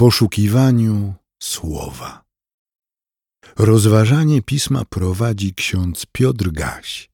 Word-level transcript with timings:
poszukiwaniu 0.00 1.14
słowa. 1.42 2.22
Rozważanie 3.58 4.42
pisma 4.42 4.82
prowadzi 4.90 5.54
ksiądz 5.54 6.06
Piotr 6.12 6.50
Gaś, 6.50 7.10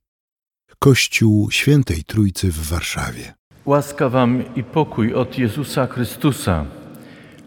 Kościół 0.78 1.50
Świętej 1.50 2.04
Trójcy 2.04 2.52
w 2.52 2.68
Warszawie. 2.68 3.34
Łaska 3.64 4.08
Wam 4.08 4.54
i 4.56 4.64
pokój 4.64 5.14
od 5.14 5.38
Jezusa 5.38 5.86
Chrystusa, 5.86 6.64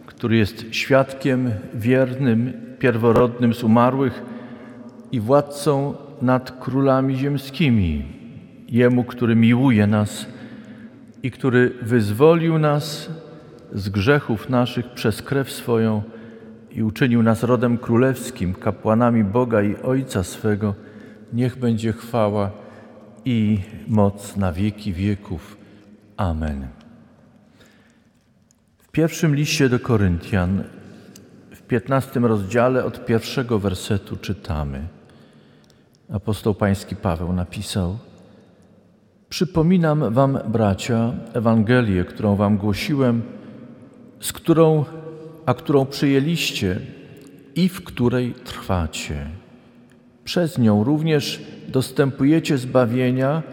który 0.06 0.38
jest 0.38 0.66
świadkiem 0.72 1.52
wiernym, 1.74 2.54
pierworodnym 2.80 3.54
z 3.54 3.64
umarłych 3.64 4.22
i 5.12 5.20
władcą 5.20 5.96
nad 6.22 6.52
królami 6.64 7.18
ziemskimi. 7.18 8.06
Jemu, 8.68 9.04
który 9.04 9.36
miłuje 9.36 9.88
nas 9.88 10.26
i 11.24 11.32
który 11.32 11.78
wyzwolił 11.82 12.60
nas 12.60 13.10
z 13.74 13.90
grzechów 13.90 14.50
naszych 14.50 14.90
przez 14.94 15.22
krew 15.22 15.52
swoją 15.52 16.04
i 16.72 16.84
uczynił 16.84 17.24
nas 17.24 17.44
rodem 17.44 17.78
królewskim, 17.78 18.54
kapłanami 18.54 19.24
Boga 19.24 19.62
i 19.62 19.76
Ojca 19.76 20.24
swego, 20.24 20.76
niech 21.34 21.60
będzie 21.60 21.94
chwała 21.94 22.52
i 23.26 23.60
moc 23.88 24.36
na 24.36 24.54
wieki 24.54 24.94
wieków. 24.94 25.58
Amen. 26.18 26.68
W 28.78 28.92
pierwszym 28.92 29.36
liście 29.36 29.70
do 29.70 29.80
Koryntian, 29.80 30.64
w 31.52 31.62
piętnastym 31.62 32.26
rozdziale 32.26 32.86
od 32.86 33.06
pierwszego 33.06 33.60
wersetu 33.60 34.18
czytamy. 34.18 34.88
Apostoł 36.14 36.56
Pański 36.56 36.96
Paweł 36.96 37.34
napisał: 37.34 37.98
Przypominam 39.30 40.14
Wam, 40.14 40.40
bracia, 40.48 41.14
Ewangelię, 41.34 42.06
którą 42.06 42.36
Wam 42.36 42.58
głosiłem, 42.58 43.22
z 44.20 44.34
którą, 44.34 44.86
a 45.46 45.54
którą 45.54 45.86
przyjęliście 45.86 46.80
i 47.56 47.70
w 47.70 47.84
której 47.84 48.34
trwacie. 48.34 49.26
Przez 50.24 50.58
nią 50.58 50.84
również 50.84 51.42
dostępujecie 51.68 52.58
zbawienia, 52.58 53.44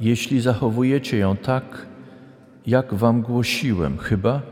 jeśli 0.00 0.40
zachowujecie 0.40 1.18
ją 1.18 1.36
tak, 1.36 1.86
jak 2.66 2.94
Wam 2.94 3.22
głosiłem, 3.22 3.98
chyba 3.98 4.42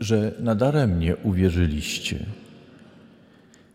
że 0.00 0.32
nadaremnie 0.40 1.16
uwierzyliście. 1.16 2.18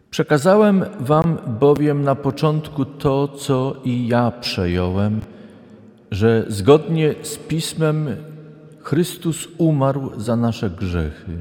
Przekazałem 0.09 0.85
Wam 0.99 1.37
bowiem 1.59 2.03
na 2.03 2.15
początku 2.15 2.85
to, 2.85 3.27
co 3.27 3.75
i 3.83 4.07
ja 4.07 4.31
przejąłem, 4.31 5.21
że 6.11 6.45
zgodnie 6.47 7.15
z 7.21 7.37
Pismem 7.37 8.15
Chrystus 8.85 9.47
umarł 9.57 10.19
za 10.19 10.35
nasze 10.35 10.69
grzechy, 10.69 11.37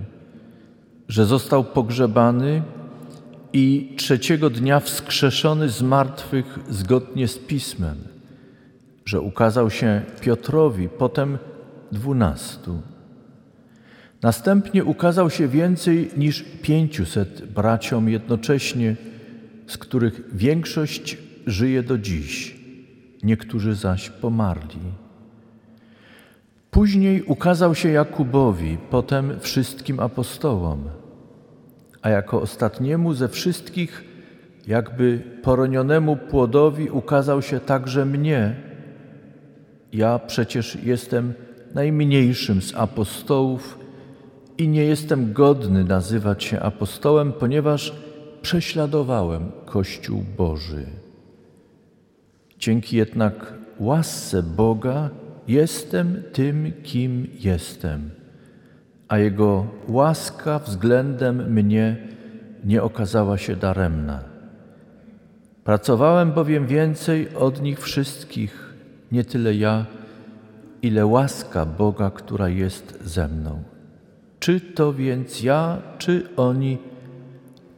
że 1.09 1.27
został 1.27 1.65
pogrzebany 1.65 2.63
i 3.53 3.93
trzeciego 3.97 4.51
dnia 4.51 4.81
wskrzeszony 4.81 5.69
z 5.69 5.83
martwych 5.83 6.59
zgodnie 6.71 7.29
z 7.29 7.39
Pismem, 7.39 7.97
że 9.05 9.21
ukazał 9.21 9.71
się 9.71 10.03
Piotrowi, 10.21 10.89
potem 10.89 11.39
dwunastu. 11.93 12.81
Następnie 14.23 14.85
ukazał 14.85 15.31
się 15.31 15.49
więcej 15.49 16.11
niż 16.17 16.45
pięciuset 16.63 17.53
braciom 17.53 18.09
jednocześnie, 18.09 18.97
z 19.67 19.79
których 19.79 20.21
większość 20.37 21.19
żyje 21.47 21.83
do 21.83 21.99
dziś, 21.99 22.57
niektórzy 23.23 23.75
zaś 23.75 24.11
pomarli. 24.11 25.04
Później 26.75 27.23
ukazał 27.23 27.75
się 27.75 27.89
Jakubowi, 27.89 28.79
potem 28.91 29.41
wszystkim 29.41 30.01
apostołom, 30.01 30.85
a 32.03 32.11
jako 32.11 32.41
ostatniemu 32.41 33.15
ze 33.15 33.29
wszystkich, 33.29 34.05
jakby 34.67 35.23
poronionemu 35.43 36.17
płodowi, 36.17 36.91
ukazał 36.91 37.43
się 37.43 37.61
także 37.61 38.07
mnie. 38.07 38.57
Ja 39.93 40.19
przecież 40.19 40.79
jestem 40.85 41.35
najmniejszym 41.75 42.63
z 42.63 42.75
apostołów 42.75 43.79
i 44.59 44.69
nie 44.69 44.85
jestem 44.85 45.33
godny 45.33 45.85
nazywać 45.85 46.45
się 46.45 46.61
apostołem, 46.61 47.33
ponieważ 47.33 47.95
prześladowałem 48.43 49.53
Kościół 49.65 50.25
Boży. 50.37 50.87
Dzięki 52.59 52.97
jednak 52.97 53.55
łasce 53.79 54.43
Boga 54.43 55.11
jestem 55.49 56.23
tym, 56.33 56.73
kim 56.83 57.27
jestem, 57.39 58.11
a 59.09 59.19
Jego 59.19 59.67
łaska 59.89 60.59
względem 60.59 61.53
mnie 61.53 61.97
nie 62.65 62.83
okazała 62.83 63.39
się 63.39 63.57
daremna. 63.57 64.25
Pracowałem 65.65 66.33
bowiem 66.33 66.67
więcej 66.67 67.35
od 67.35 67.63
nich 67.63 67.81
wszystkich, 67.81 68.75
nie 69.13 69.25
tyle 69.25 69.55
ja, 69.55 69.87
ile 70.83 71.07
łaska 71.07 71.67
Boga, 71.67 72.11
która 72.11 72.49
jest 72.49 72.99
ze 73.05 73.29
mną. 73.29 73.63
Czy 74.41 74.61
to 74.61 74.93
więc 74.93 75.43
ja, 75.43 75.83
czy 75.99 76.29
oni 76.37 76.79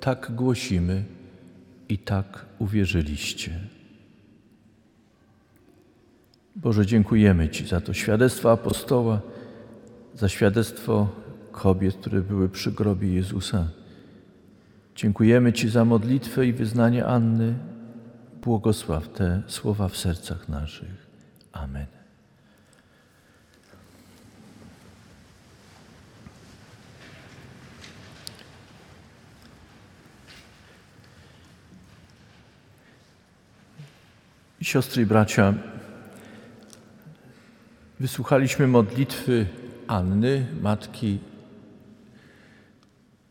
tak 0.01 0.33
głosimy 0.35 1.05
i 1.89 1.99
tak 1.99 2.47
uwierzyliście? 2.59 3.51
Boże, 6.57 6.87
dziękujemy 6.87 7.49
Ci 7.49 7.67
za 7.67 7.81
to 7.81 7.95
świadectwo 7.95 8.53
apostoła, 8.53 9.21
za 10.15 10.29
świadectwo 10.29 11.09
kobiet, 11.53 11.97
które 11.97 12.21
były 12.21 12.49
przy 12.49 12.73
grobie 12.73 13.15
Jezusa. 13.15 13.69
Dziękujemy 14.95 15.53
Ci 15.53 15.69
za 15.69 15.85
modlitwę 15.85 16.47
i 16.47 16.53
wyznanie 16.53 17.07
Anny. 17.07 17.55
Błogosław 18.43 19.09
te 19.09 19.43
słowa 19.47 19.89
w 19.89 19.97
sercach 19.97 20.49
naszych. 20.49 21.07
Amen. 21.53 21.87
Siostry 34.61 35.03
i 35.03 35.07
bracia, 35.07 35.55
wysłuchaliśmy 38.01 38.67
modlitwy 38.67 39.47
Anny, 39.87 40.47
matki 40.63 41.19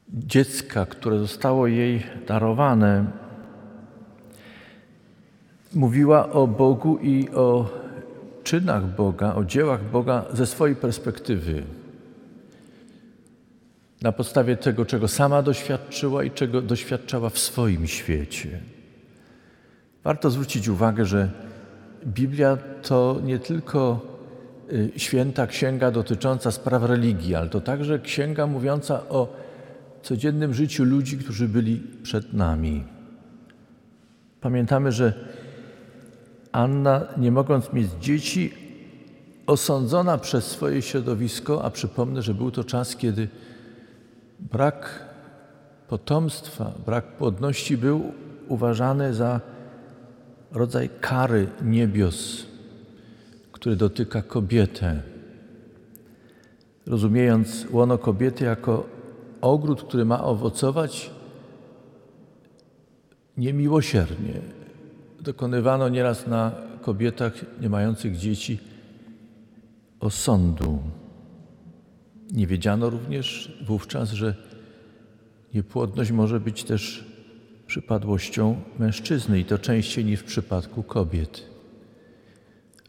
dziecka, 0.09 0.85
które 0.85 1.19
zostało 1.19 1.67
jej 1.67 2.03
darowane. 2.27 3.05
Mówiła 5.73 6.31
o 6.31 6.47
Bogu 6.47 6.97
i 6.97 7.29
o 7.29 7.69
czynach 8.43 8.95
Boga, 8.95 9.35
o 9.35 9.45
dziełach 9.45 9.91
Boga 9.91 10.25
ze 10.33 10.45
swojej 10.45 10.75
perspektywy. 10.75 11.63
Na 14.01 14.11
podstawie 14.11 14.57
tego, 14.57 14.85
czego 14.85 15.07
sama 15.07 15.41
doświadczyła 15.41 16.23
i 16.23 16.31
czego 16.31 16.61
doświadczała 16.61 17.29
w 17.29 17.39
swoim 17.39 17.87
świecie. 17.87 18.59
Warto 20.03 20.29
zwrócić 20.29 20.67
uwagę, 20.67 21.05
że 21.05 21.29
Biblia 22.05 22.57
to 22.81 23.19
nie 23.23 23.39
tylko 23.39 24.14
święta 24.97 25.47
księga 25.47 25.91
dotycząca 25.91 26.51
spraw 26.51 26.83
religii, 26.83 27.35
ale 27.35 27.49
to 27.49 27.61
także 27.61 27.99
księga 27.99 28.47
mówiąca 28.47 29.09
o 29.09 29.33
codziennym 30.01 30.53
życiu 30.53 30.83
ludzi, 30.83 31.17
którzy 31.17 31.47
byli 31.47 31.81
przed 32.03 32.33
nami. 32.33 32.83
Pamiętamy, 34.41 34.91
że 34.91 35.13
Anna, 36.51 37.07
nie 37.17 37.31
mogąc 37.31 37.73
mieć 37.73 37.87
dzieci, 38.01 38.53
osądzona 39.47 40.17
przez 40.17 40.45
swoje 40.45 40.81
środowisko, 40.81 41.63
a 41.63 41.69
przypomnę, 41.69 42.21
że 42.21 42.33
był 42.33 42.51
to 42.51 42.63
czas, 42.63 42.95
kiedy 42.95 43.27
brak 44.39 45.05
potomstwa, 45.87 46.71
brak 46.85 47.17
płodności 47.17 47.77
był 47.77 48.13
uważany 48.47 49.13
za 49.13 49.41
rodzaj 50.51 50.89
kary 51.01 51.47
niebios, 51.61 52.45
który 53.65 53.75
dotyka 53.75 54.21
kobietę. 54.21 55.01
Rozumiejąc 56.85 57.67
łono 57.71 57.97
kobiety 57.97 58.45
jako 58.45 58.89
ogród, 59.41 59.83
który 59.83 60.05
ma 60.05 60.23
owocować 60.23 61.11
niemiłosiernie. 63.37 64.33
Dokonywano 65.19 65.89
nieraz 65.89 66.27
na 66.27 66.51
kobietach 66.81 67.33
nie 67.61 67.69
mających 67.69 68.17
dzieci 68.17 68.59
osądu. 69.99 70.79
Nie 72.31 72.47
wiedziano 72.47 72.89
również 72.89 73.57
wówczas, 73.67 74.11
że 74.11 74.35
niepłodność 75.53 76.11
może 76.11 76.39
być 76.39 76.63
też 76.63 77.05
przypadłością 77.67 78.61
mężczyzny 78.79 79.39
i 79.39 79.45
to 79.45 79.57
częściej 79.57 80.05
niż 80.05 80.19
w 80.19 80.23
przypadku 80.23 80.83
kobiet. 80.83 81.54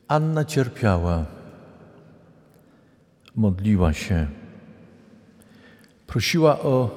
Anna 0.09 0.45
cierpiała, 0.45 1.25
modliła 3.35 3.93
się. 3.93 4.27
prosiła 6.07 6.61
o 6.61 6.91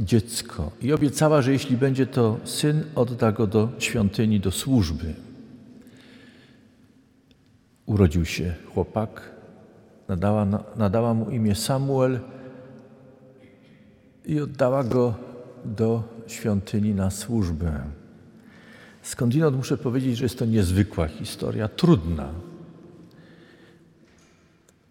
dziecko 0.00 0.70
i 0.82 0.92
obiecała, 0.92 1.42
że 1.42 1.52
jeśli 1.52 1.76
będzie 1.76 2.06
to 2.06 2.38
syn, 2.44 2.84
odda 2.94 3.32
go 3.32 3.46
do 3.46 3.68
świątyni, 3.78 4.40
do 4.40 4.50
służby. 4.50 5.14
Urodził 7.86 8.24
się 8.24 8.54
chłopak, 8.74 9.30
nadała, 10.08 10.46
nadała 10.76 11.14
mu 11.14 11.30
imię 11.30 11.54
Samuel 11.54 12.20
i 14.24 14.40
oddała 14.40 14.84
go 14.84 15.14
do 15.64 16.02
świątyni 16.26 16.94
na 16.94 17.10
służbę. 17.10 17.99
Skądinąd 19.10 19.56
muszę 19.56 19.76
powiedzieć, 19.76 20.16
że 20.16 20.24
jest 20.24 20.38
to 20.38 20.44
niezwykła 20.44 21.08
historia, 21.08 21.68
trudna, 21.68 22.28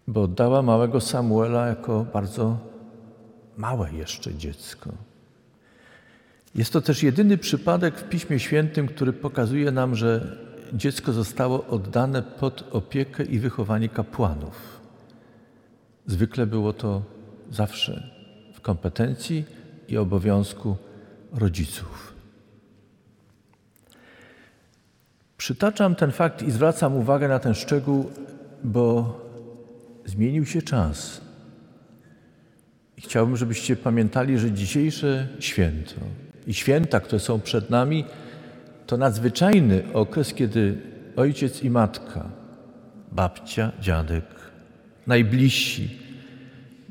bo 0.08 0.22
oddała 0.22 0.62
małego 0.62 1.00
Samuela 1.00 1.66
jako 1.66 2.06
bardzo 2.12 2.58
małe 3.56 3.92
jeszcze 3.92 4.34
dziecko. 4.34 4.90
Jest 6.54 6.72
to 6.72 6.80
też 6.80 7.02
jedyny 7.02 7.38
przypadek 7.38 7.98
w 7.98 8.08
Piśmie 8.08 8.38
Świętym, 8.38 8.86
który 8.88 9.12
pokazuje 9.12 9.72
nam, 9.72 9.94
że 9.94 10.36
dziecko 10.72 11.12
zostało 11.12 11.66
oddane 11.66 12.22
pod 12.22 12.64
opiekę 12.70 13.24
i 13.24 13.38
wychowanie 13.38 13.88
kapłanów. 13.88 14.80
Zwykle 16.06 16.46
było 16.46 16.72
to 16.72 17.02
zawsze 17.50 18.10
w 18.54 18.60
kompetencji 18.60 19.44
i 19.88 19.96
obowiązku 19.96 20.76
rodziców. 21.32 22.09
Przytaczam 25.40 25.94
ten 25.94 26.12
fakt 26.12 26.42
i 26.42 26.50
zwracam 26.50 26.96
uwagę 26.96 27.28
na 27.28 27.38
ten 27.38 27.54
szczegół, 27.54 28.10
bo 28.64 29.18
zmienił 30.04 30.46
się 30.46 30.62
czas. 30.62 31.20
I 32.96 33.00
chciałbym, 33.00 33.36
żebyście 33.36 33.76
pamiętali, 33.76 34.38
że 34.38 34.52
dzisiejsze 34.52 35.28
święto 35.38 35.94
i 36.46 36.54
święta, 36.54 37.00
które 37.00 37.20
są 37.20 37.40
przed 37.40 37.70
nami, 37.70 38.04
to 38.86 38.96
nadzwyczajny 38.96 39.82
okres, 39.92 40.34
kiedy 40.34 40.78
ojciec 41.16 41.62
i 41.62 41.70
matka, 41.70 42.30
babcia, 43.12 43.72
dziadek, 43.80 44.24
najbliżsi 45.06 45.98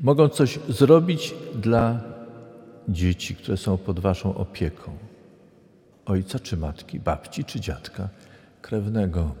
mogą 0.00 0.28
coś 0.28 0.58
zrobić 0.68 1.34
dla 1.54 2.00
dzieci, 2.88 3.34
które 3.34 3.56
są 3.56 3.78
pod 3.78 4.00
Waszą 4.00 4.34
opieką. 4.34 4.92
Ojca 6.06 6.38
czy 6.38 6.56
matki, 6.56 7.00
babci 7.00 7.44
czy 7.44 7.60
dziadka 7.60 8.08
krewnego. 8.62 9.34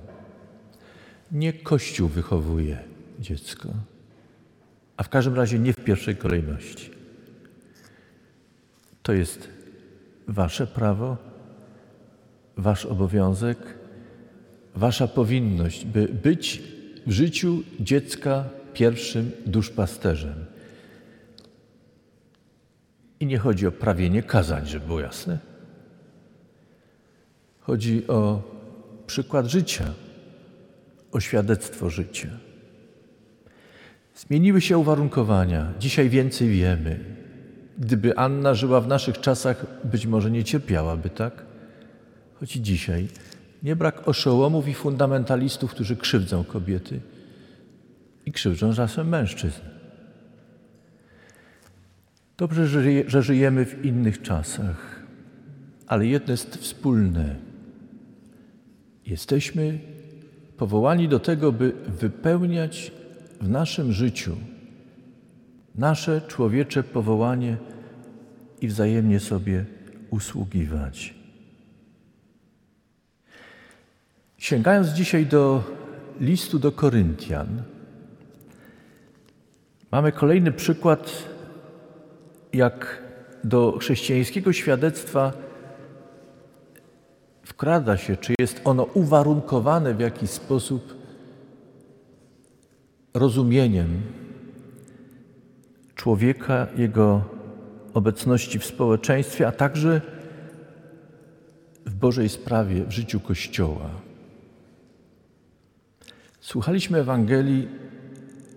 Nie 1.32 1.52
Kościół 1.52 2.08
wychowuje 2.08 2.78
dziecko, 3.18 3.68
a 4.96 5.02
w 5.02 5.08
każdym 5.08 5.34
razie 5.34 5.58
nie 5.58 5.72
w 5.72 5.84
pierwszej 5.84 6.16
kolejności. 6.16 6.90
To 9.02 9.12
jest 9.12 9.48
Wasze 10.28 10.66
prawo, 10.66 11.16
Wasz 12.56 12.86
obowiązek, 12.86 13.58
Wasza 14.74 15.08
powinność, 15.08 15.84
by 15.84 16.08
być 16.08 16.62
w 17.06 17.10
życiu 17.10 17.62
dziecka 17.80 18.44
pierwszym 18.74 19.30
duszpasterzem. 19.46 20.44
I 23.20 23.26
nie 23.26 23.38
chodzi 23.38 23.66
o 23.66 23.72
prawienie 23.72 24.22
kazań, 24.22 24.66
żeby 24.66 24.86
było 24.86 25.00
jasne. 25.00 25.38
Chodzi 27.60 28.08
o 28.08 28.42
przykład 29.10 29.46
życia, 29.46 29.84
o 31.12 31.20
świadectwo 31.20 31.90
życia. 31.90 32.28
Zmieniły 34.14 34.60
się 34.60 34.78
uwarunkowania. 34.78 35.72
Dzisiaj 35.78 36.08
więcej 36.08 36.48
wiemy. 36.48 37.00
Gdyby 37.78 38.16
Anna 38.18 38.54
żyła 38.54 38.80
w 38.80 38.88
naszych 38.88 39.20
czasach, 39.20 39.66
być 39.84 40.06
może 40.06 40.30
nie 40.30 40.44
cierpiałaby 40.44 41.10
tak. 41.10 41.44
Choć 42.34 42.50
dzisiaj 42.52 43.08
nie 43.62 43.76
brak 43.76 44.08
oszołomów 44.08 44.68
i 44.68 44.74
fundamentalistów, 44.74 45.70
którzy 45.70 45.96
krzywdzą 45.96 46.44
kobiety 46.44 47.00
i 48.26 48.32
krzywdzą 48.32 48.74
czasem 48.74 49.08
mężczyzn. 49.08 49.60
Dobrze, 52.36 52.66
że 53.06 53.22
żyjemy 53.22 53.66
w 53.66 53.84
innych 53.84 54.22
czasach, 54.22 55.02
ale 55.86 56.06
jedno 56.06 56.30
jest 56.32 56.56
wspólne. 56.56 57.49
Jesteśmy 59.10 59.78
powołani 60.56 61.08
do 61.08 61.20
tego, 61.20 61.52
by 61.52 61.72
wypełniać 61.86 62.92
w 63.40 63.48
naszym 63.48 63.92
życiu 63.92 64.36
nasze 65.74 66.20
człowiecze 66.28 66.82
powołanie 66.82 67.56
i 68.60 68.68
wzajemnie 68.68 69.20
sobie 69.20 69.64
usługiwać. 70.10 71.14
Sięgając 74.38 74.88
dzisiaj 74.88 75.26
do 75.26 75.62
listu 76.20 76.58
do 76.58 76.72
Koryntian, 76.72 77.62
mamy 79.92 80.12
kolejny 80.12 80.52
przykład, 80.52 81.24
jak 82.52 83.02
do 83.44 83.78
chrześcijańskiego 83.78 84.52
świadectwa 84.52 85.49
wkrada 87.60 87.96
się, 87.96 88.16
czy 88.16 88.34
jest 88.38 88.60
ono 88.64 88.82
uwarunkowane 88.82 89.94
w 89.94 90.00
jakiś 90.00 90.30
sposób 90.30 90.94
rozumieniem 93.14 94.02
człowieka, 95.94 96.66
jego 96.76 97.24
obecności 97.94 98.58
w 98.58 98.64
społeczeństwie, 98.64 99.46
a 99.46 99.52
także 99.52 100.00
w 101.86 101.94
Bożej 101.94 102.28
sprawie, 102.28 102.84
w 102.84 102.92
życiu 102.92 103.20
Kościoła. 103.20 103.90
Słuchaliśmy 106.40 106.98
Ewangelii 106.98 107.68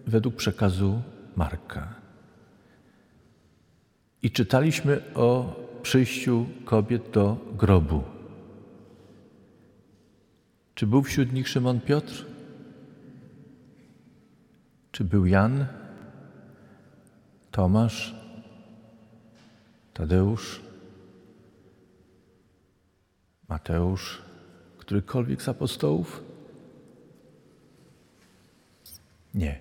według 0.08 0.36
przekazu 0.36 1.02
Marka 1.36 1.96
i 4.22 4.32
czytaliśmy 4.32 5.02
o 5.16 5.56
przyjściu 5.82 6.46
kobiet 6.66 7.10
do 7.12 7.38
grobu. 7.58 8.13
Czy 10.84 10.88
był 10.88 11.04
wśród 11.04 11.34
nich 11.34 11.50
Szymon 11.50 11.82
Piotr? 11.82 12.26
Czy 14.92 15.04
był 15.04 15.26
Jan, 15.26 15.66
Tomasz, 17.52 18.16
Tadeusz, 19.94 20.62
Mateusz, 23.50 24.22
którykolwiek 24.78 25.42
z 25.42 25.50
apostołów? 25.50 26.24
Nie. 29.34 29.60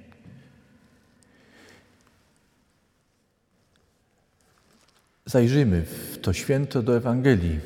Zajrzyjmy 5.26 5.82
w 5.82 6.18
to 6.18 6.32
święto 6.32 6.82
do 6.82 6.96
Ewangelii. 6.96 7.60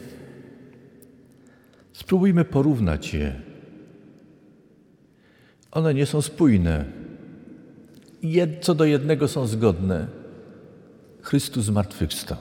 Spróbujmy 1.93 2.45
porównać 2.45 3.15
je. 3.15 3.46
One 5.77 5.95
nie 5.95 6.07
są 6.07 6.23
spójne. 6.23 6.85
Jed, 8.23 8.65
co 8.65 8.75
do 8.75 8.85
jednego 8.85 9.29
są 9.29 9.47
zgodne. 9.47 10.07
Chrystus 11.23 11.65
zmartwychwstał. 11.65 12.39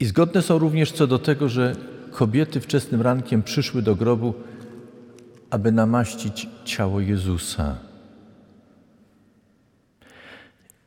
I 0.00 0.04
zgodne 0.04 0.42
są 0.42 0.58
również 0.58 0.92
co 0.92 1.06
do 1.06 1.18
tego, 1.18 1.48
że 1.48 1.76
kobiety 2.10 2.60
wczesnym 2.60 3.02
rankiem 3.02 3.42
przyszły 3.42 3.82
do 3.82 3.96
grobu, 3.96 4.34
aby 5.50 5.72
namaścić 5.72 6.48
ciało 6.64 7.00
Jezusa. 7.00 7.76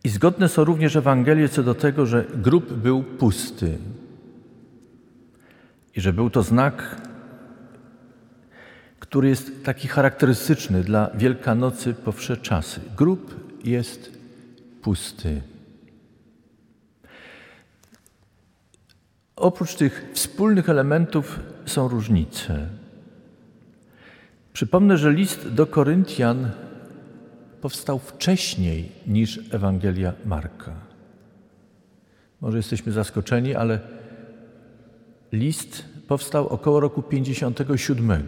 I 0.04 0.10
zgodne 0.10 0.50
są 0.50 0.64
również 0.64 0.96
Ewangelie 0.96 1.50
co 1.50 1.64
do 1.64 1.76
tego, 1.76 2.06
że 2.06 2.26
grób 2.36 2.74
był 2.74 3.04
pusty 3.04 3.78
i 5.96 6.02
że 6.02 6.14
był 6.14 6.30
to 6.30 6.44
znak, 6.44 7.02
który 9.14 9.30
jest 9.30 9.64
taki 9.66 9.88
charakterystyczny 9.88 10.84
dla 10.84 11.10
Wielkanocy 11.16 11.94
po 11.94 12.14
czasy. 12.42 12.82
Grób 12.98 13.52
jest 13.66 14.12
pusty. 14.82 15.42
Oprócz 19.36 19.76
tych 19.76 20.12
wspólnych 20.14 20.70
elementów 20.70 21.40
są 21.66 21.88
różnice. 21.88 22.70
Przypomnę, 24.54 24.98
że 24.98 25.12
list 25.12 25.50
do 25.50 25.66
Koryntian 25.66 26.52
powstał 27.62 28.00
wcześniej 28.00 28.92
niż 29.08 29.40
Ewangelia 29.52 30.14
Marka. 30.26 30.74
Może 32.42 32.58
jesteśmy 32.58 32.92
zaskoczeni, 32.92 33.56
ale 33.56 33.80
list 35.32 35.86
powstał 36.08 36.48
około 36.48 36.80
roku 36.80 37.04
57. 37.04 38.28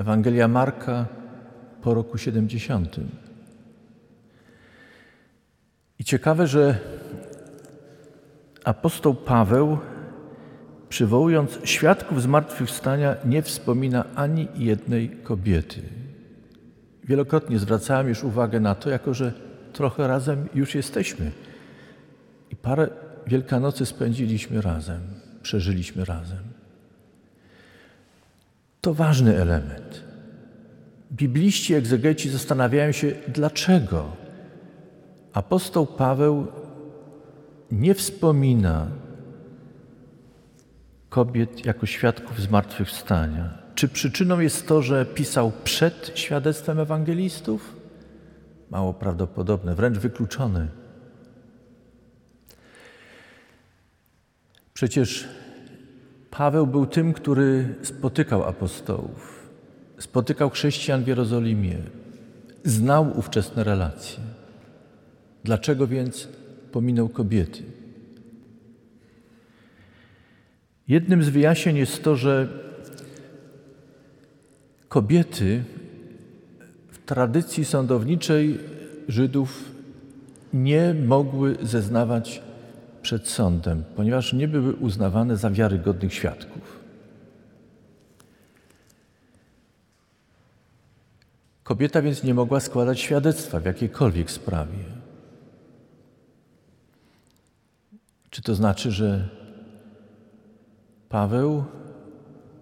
Ewangelia 0.00 0.48
Marka 0.48 1.06
po 1.82 1.94
roku 1.94 2.18
70. 2.18 2.96
Ciekawe, 6.04 6.46
że 6.46 6.78
apostoł 8.64 9.14
Paweł, 9.14 9.78
przywołując 10.88 11.58
świadków 11.64 12.22
zmartwychwstania, 12.22 13.16
nie 13.24 13.42
wspomina 13.42 14.04
ani 14.14 14.48
jednej 14.54 15.08
kobiety. 15.08 15.82
Wielokrotnie 17.04 17.58
zwracałem 17.58 18.08
już 18.08 18.24
uwagę 18.24 18.60
na 18.60 18.74
to, 18.74 18.90
jako 18.90 19.14
że 19.14 19.32
trochę 19.72 20.08
razem 20.08 20.48
już 20.54 20.74
jesteśmy. 20.74 21.30
I 22.50 22.56
parę 22.56 22.88
Wielkanocy 23.26 23.86
spędziliśmy 23.86 24.60
razem, 24.60 25.00
przeżyliśmy 25.42 26.04
razem. 26.04 26.49
To 28.80 28.94
ważny 28.94 29.36
element. 29.36 30.04
Bibliści, 31.12 31.74
egzegeci 31.74 32.30
zastanawiają 32.30 32.92
się, 32.92 33.12
dlaczego 33.28 34.16
apostoł 35.32 35.86
Paweł 35.86 36.46
nie 37.72 37.94
wspomina 37.94 38.86
kobiet 41.08 41.66
jako 41.66 41.86
świadków 41.86 42.40
zmartwychwstania. 42.40 43.58
Czy 43.74 43.88
przyczyną 43.88 44.40
jest 44.40 44.66
to, 44.66 44.82
że 44.82 45.06
pisał 45.06 45.52
przed 45.64 46.12
świadectwem 46.14 46.78
ewangelistów? 46.78 47.76
Mało 48.70 48.94
prawdopodobne, 48.94 49.74
wręcz 49.74 49.98
wykluczone. 49.98 50.68
Przecież 54.74 55.28
Paweł 56.40 56.66
był 56.66 56.86
tym, 56.86 57.12
który 57.12 57.74
spotykał 57.82 58.44
apostołów, 58.44 59.48
spotykał 59.98 60.50
chrześcijan 60.50 61.04
w 61.04 61.08
Jerozolimie, 61.08 61.78
znał 62.64 63.18
ówczesne 63.18 63.64
relacje. 63.64 64.18
Dlaczego 65.44 65.86
więc 65.86 66.28
pominął 66.72 67.08
kobiety? 67.08 67.62
Jednym 70.88 71.22
z 71.22 71.28
wyjaśnień 71.28 71.76
jest 71.76 72.04
to, 72.04 72.16
że 72.16 72.48
kobiety 74.88 75.64
w 76.88 76.98
tradycji 77.06 77.64
sądowniczej 77.64 78.58
Żydów 79.08 79.64
nie 80.52 80.94
mogły 81.06 81.56
zeznawać 81.62 82.42
przed 83.02 83.28
sądem, 83.28 83.84
ponieważ 83.96 84.32
nie 84.32 84.48
były 84.48 84.72
uznawane 84.72 85.36
za 85.36 85.50
wiarygodnych 85.50 86.14
świadków. 86.14 86.80
Kobieta 91.64 92.02
więc 92.02 92.22
nie 92.24 92.34
mogła 92.34 92.60
składać 92.60 93.00
świadectwa 93.00 93.60
w 93.60 93.64
jakiejkolwiek 93.64 94.30
sprawie. 94.30 94.78
Czy 98.30 98.42
to 98.42 98.54
znaczy, 98.54 98.90
że 98.90 99.28
Paweł 101.08 101.64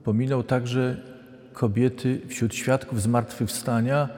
pominął 0.05 0.43
także 0.43 0.97
kobiety 1.53 2.21
wśród 2.29 2.55
świadków 2.55 3.03
zmartwychwstania, 3.03 4.09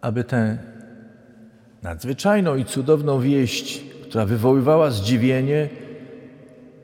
aby 0.00 0.24
tę 0.24 0.58
nadzwyczajną 1.82 2.56
i 2.56 2.64
cudowną 2.64 3.20
wieść, 3.20 3.84
która 4.08 4.26
wywoływała 4.26 4.90
zdziwienie, 4.90 5.68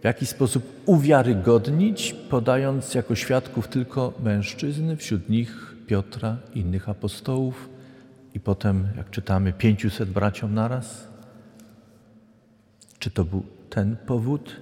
w 0.00 0.04
jakiś 0.04 0.28
sposób 0.28 0.82
uwiarygodnić, 0.86 2.14
podając 2.30 2.94
jako 2.94 3.14
świadków 3.14 3.68
tylko 3.68 4.12
mężczyzn, 4.22 4.96
wśród 4.96 5.28
nich 5.28 5.76
Piotra, 5.86 6.36
innych 6.54 6.88
apostołów 6.88 7.68
i 8.34 8.40
potem, 8.40 8.88
jak 8.96 9.10
czytamy, 9.10 9.52
pięciuset 9.52 10.10
braciom 10.10 10.54
naraz? 10.54 11.08
Czy 12.98 13.10
to 13.10 13.24
był 13.24 13.42
ten 13.70 13.96
powód? 14.06 14.56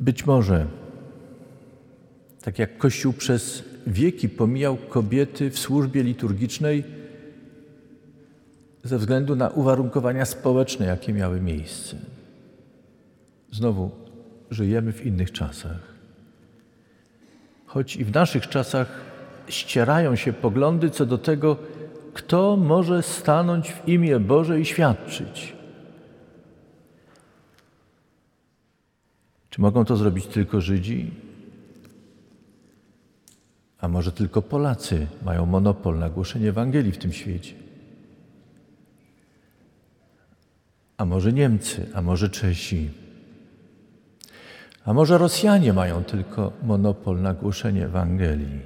Być 0.00 0.26
może, 0.26 0.66
tak 2.42 2.58
jak 2.58 2.78
Kościół 2.78 3.12
przez 3.12 3.64
wieki 3.86 4.28
pomijał 4.28 4.76
kobiety 4.76 5.50
w 5.50 5.58
służbie 5.58 6.02
liturgicznej 6.02 6.97
ze 8.84 8.98
względu 8.98 9.36
na 9.36 9.48
uwarunkowania 9.48 10.24
społeczne, 10.24 10.86
jakie 10.86 11.12
miały 11.12 11.40
miejsce. 11.40 11.96
Znowu, 13.52 13.90
żyjemy 14.50 14.92
w 14.92 15.06
innych 15.06 15.32
czasach. 15.32 15.94
Choć 17.66 17.96
i 17.96 18.04
w 18.04 18.14
naszych 18.14 18.48
czasach 18.48 18.88
ścierają 19.48 20.16
się 20.16 20.32
poglądy 20.32 20.90
co 20.90 21.06
do 21.06 21.18
tego, 21.18 21.56
kto 22.14 22.56
może 22.56 23.02
stanąć 23.02 23.72
w 23.72 23.88
imię 23.88 24.20
Boże 24.20 24.60
i 24.60 24.64
świadczyć. 24.64 25.56
Czy 29.50 29.60
mogą 29.60 29.84
to 29.84 29.96
zrobić 29.96 30.26
tylko 30.26 30.60
Żydzi? 30.60 31.10
A 33.80 33.88
może 33.88 34.12
tylko 34.12 34.42
Polacy 34.42 35.06
mają 35.24 35.46
monopol 35.46 35.98
na 35.98 36.10
głoszenie 36.10 36.48
Ewangelii 36.48 36.92
w 36.92 36.98
tym 36.98 37.12
świecie? 37.12 37.67
A 40.98 41.04
może 41.04 41.32
Niemcy, 41.32 41.86
a 41.94 42.02
może 42.02 42.30
Czesi? 42.30 42.90
A 44.84 44.92
może 44.92 45.18
Rosjanie 45.18 45.72
mają 45.72 46.04
tylko 46.04 46.52
monopol 46.62 47.22
na 47.22 47.34
głoszenie 47.34 47.84
Ewangelii 47.84 48.60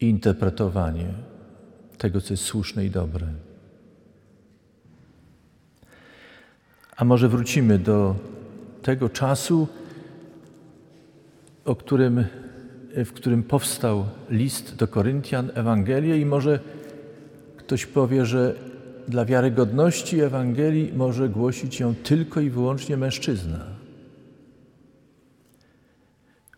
i 0.00 0.08
interpretowanie 0.08 1.06
tego, 1.98 2.20
co 2.20 2.32
jest 2.32 2.44
słuszne 2.44 2.84
i 2.84 2.90
dobre? 2.90 3.26
A 6.96 7.04
może 7.04 7.28
wrócimy 7.28 7.78
do 7.78 8.16
tego 8.82 9.08
czasu, 9.08 9.68
o 11.64 11.76
którym, 11.76 12.24
w 12.94 13.12
którym 13.12 13.42
powstał 13.42 14.06
list 14.30 14.76
do 14.76 14.88
Koryntian, 14.88 15.50
Ewangelię, 15.54 16.18
i 16.18 16.26
może 16.26 16.60
ktoś 17.56 17.86
powie, 17.86 18.26
że 18.26 18.67
dla 19.08 19.24
wiarygodności 19.24 20.20
Ewangelii 20.20 20.92
może 20.92 21.28
głosić 21.28 21.80
ją 21.80 21.94
tylko 21.94 22.40
i 22.40 22.50
wyłącznie 22.50 22.96
mężczyzna. 22.96 23.66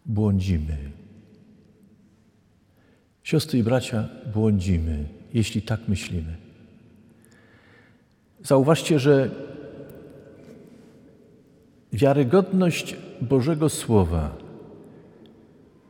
Błądzimy. 0.07 0.77
Siostry 3.23 3.59
i 3.59 3.63
bracia, 3.63 4.09
błądzimy, 4.35 5.05
jeśli 5.35 5.63
tak 5.63 5.81
myślimy. 5.89 6.37
Zauważcie, 8.43 8.99
że 8.99 9.31
wiarygodność 11.93 12.97
Bożego 13.21 13.69
Słowa 13.69 14.37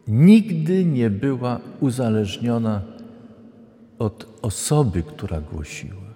nigdy 0.08 0.84
nie 0.84 1.10
była 1.10 1.60
uzależniona 1.80 2.82
od 3.98 4.26
osoby, 4.42 5.02
która 5.02 5.40
głosiła. 5.40 6.09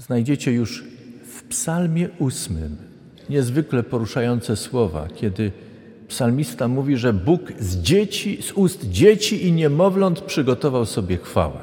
Znajdziecie 0.00 0.52
już 0.52 0.84
w 1.24 1.42
Psalmie 1.42 2.08
ósmym 2.18 2.76
niezwykle 3.28 3.82
poruszające 3.82 4.56
słowa, 4.56 5.08
kiedy 5.14 5.52
psalmista 6.08 6.68
mówi, 6.68 6.96
że 6.96 7.12
Bóg 7.12 7.52
z 7.58 7.76
dzieci, 7.76 8.42
z 8.42 8.52
ust 8.52 8.90
dzieci 8.90 9.46
i 9.46 9.52
niemowląt 9.52 10.20
przygotował 10.20 10.86
sobie 10.86 11.16
chwałę. 11.16 11.60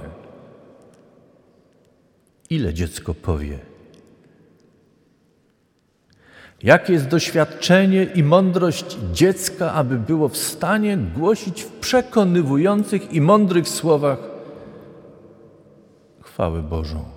Ile 2.50 2.74
dziecko 2.74 3.14
powie? 3.14 3.60
Jakie 6.64 6.94
jest 6.94 7.08
doświadczenie 7.08 8.04
i 8.04 8.24
mądrość 8.24 8.98
dziecka, 9.14 9.74
aby 9.74 10.00
było 10.00 10.30
w 10.30 10.38
stanie 10.38 10.98
głosić 10.98 11.62
w 11.62 11.72
przekonywujących 11.72 13.14
i 13.14 13.22
mądrych 13.22 13.70
słowach 13.70 14.20
chwałę 16.22 16.64
Bożą? 16.64 17.17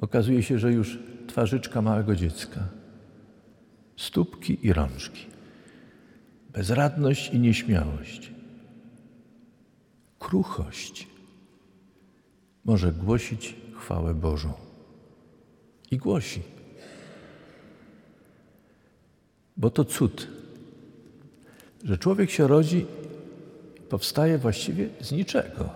Okazuje 0.00 0.42
się, 0.42 0.58
że 0.58 0.72
już 0.72 0.98
twarzyczka 1.26 1.82
małego 1.82 2.16
dziecka, 2.16 2.68
stópki 3.96 4.66
i 4.66 4.72
rączki, 4.72 5.26
bezradność 6.50 7.30
i 7.34 7.38
nieśmiałość, 7.38 8.32
kruchość 10.18 11.08
może 12.64 12.92
głosić 12.92 13.56
chwałę 13.74 14.14
Bożą 14.14 14.52
i 15.90 15.96
głosi. 15.96 16.42
Bo 19.56 19.70
to 19.70 19.84
cud, 19.84 20.28
że 21.84 21.98
człowiek 21.98 22.30
się 22.30 22.46
rodzi 22.46 22.86
powstaje 23.88 24.38
właściwie 24.38 24.88
z 25.00 25.12
niczego. 25.12 25.70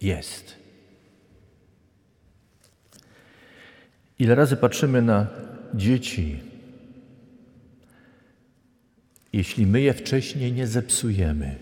Jest. 0.00 0.63
Ile 4.24 4.34
razy 4.34 4.56
patrzymy 4.56 5.02
na 5.02 5.26
dzieci, 5.74 6.40
jeśli 9.32 9.66
my 9.66 9.80
je 9.80 9.94
wcześniej 9.94 10.52
nie 10.52 10.66
zepsujemy. 10.66 11.56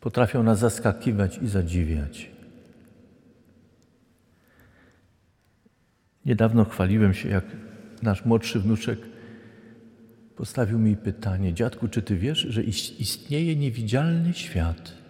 Potrafią 0.00 0.42
nas 0.42 0.58
zaskakiwać 0.58 1.38
i 1.38 1.48
zadziwiać. 1.48 2.30
Niedawno 6.26 6.64
chwaliłem 6.64 7.14
się, 7.14 7.28
jak 7.28 7.44
nasz 8.02 8.24
młodszy 8.24 8.60
wnuczek 8.60 8.98
postawił 10.36 10.78
mi 10.78 10.96
pytanie: 10.96 11.54
Dziadku, 11.54 11.88
czy 11.88 12.02
ty 12.02 12.16
wiesz, 12.16 12.38
że 12.38 12.62
istnieje 12.98 13.56
niewidzialny 13.56 14.34
świat? 14.34 15.01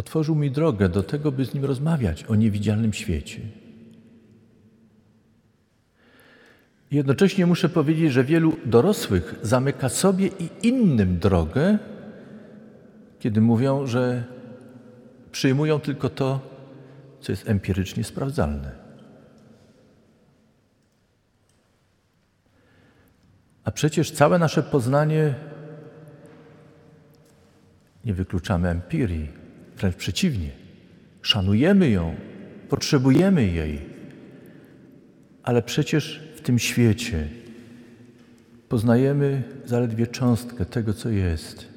Otworzył 0.00 0.34
mi 0.34 0.50
drogę 0.50 0.88
do 0.88 1.02
tego, 1.02 1.32
by 1.32 1.44
z 1.44 1.54
nim 1.54 1.64
rozmawiać 1.64 2.24
o 2.24 2.34
niewidzialnym 2.34 2.92
świecie. 2.92 3.40
Jednocześnie 6.90 7.46
muszę 7.46 7.68
powiedzieć, 7.68 8.12
że 8.12 8.24
wielu 8.24 8.56
dorosłych 8.64 9.34
zamyka 9.42 9.88
sobie 9.88 10.26
i 10.26 10.48
innym 10.62 11.18
drogę, 11.18 11.78
kiedy 13.18 13.40
mówią, 13.40 13.86
że 13.86 14.24
przyjmują 15.32 15.80
tylko 15.80 16.08
to, 16.08 16.40
co 17.20 17.32
jest 17.32 17.48
empirycznie 17.48 18.04
sprawdzalne. 18.04 18.72
A 23.64 23.70
przecież 23.70 24.10
całe 24.10 24.38
nasze 24.38 24.62
poznanie 24.62 25.34
nie 28.04 28.14
wykluczamy 28.14 28.68
empirii, 28.68 29.39
wręcz 29.80 29.96
przeciwnie. 29.96 30.50
Szanujemy 31.22 31.90
ją, 31.90 32.14
potrzebujemy 32.68 33.46
jej, 33.46 33.80
ale 35.42 35.62
przecież 35.62 36.20
w 36.36 36.40
tym 36.40 36.58
świecie 36.58 37.28
poznajemy 38.68 39.42
zaledwie 39.64 40.06
cząstkę 40.06 40.64
tego, 40.64 40.94
co 40.94 41.08
jest. 41.08 41.70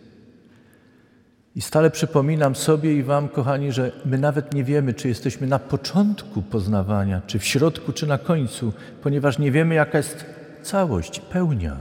I 1.56 1.62
stale 1.62 1.92
przypominam 1.92 2.56
sobie 2.56 2.94
i 2.94 3.04
Wam, 3.04 3.30
kochani, 3.30 3.72
że 3.72 3.92
my 4.06 4.18
nawet 4.18 4.54
nie 4.54 4.64
wiemy, 4.64 4.94
czy 4.94 5.08
jesteśmy 5.08 5.48
na 5.48 5.60
początku 5.60 6.42
poznawania, 6.42 7.22
czy 7.28 7.40
w 7.40 7.46
środku, 7.46 7.94
czy 7.94 8.08
na 8.08 8.18
końcu, 8.18 8.74
ponieważ 9.02 9.40
nie 9.40 9.52
wiemy, 9.52 9.76
jaka 9.76 9.98
jest 9.98 10.26
całość, 10.62 11.20
pełnia. 11.20 11.78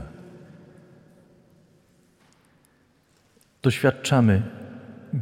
Doświadczamy 3.61 4.41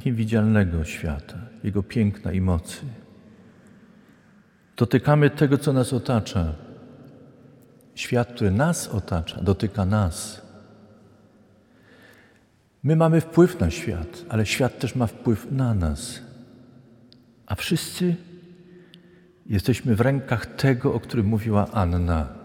niewidzialnego 0.06 0.84
świata, 0.84 1.38
jego 1.64 1.84
piękna 1.84 2.32
i 2.32 2.42
mocy. 2.42 2.86
Dotykamy 4.78 5.30
tego, 5.30 5.58
co 5.58 5.74
nas 5.74 5.94
otacza. 5.94 6.54
Świat, 7.96 8.34
który 8.34 8.52
nas 8.52 8.88
otacza, 8.88 9.42
dotyka 9.42 9.86
nas. 9.86 10.42
My 12.84 12.96
mamy 12.96 13.22
wpływ 13.22 13.60
na 13.60 13.72
świat, 13.72 14.26
ale 14.30 14.46
świat 14.46 14.80
też 14.80 14.96
ma 14.96 15.08
wpływ 15.08 15.52
na 15.52 15.74
nas. 15.74 16.22
A 17.46 17.56
wszyscy 17.56 18.16
jesteśmy 19.46 19.96
w 19.96 20.02
rękach 20.02 20.46
tego, 20.46 20.94
o 20.94 21.00
którym 21.00 21.26
mówiła 21.26 21.68
Anna. 21.72 22.41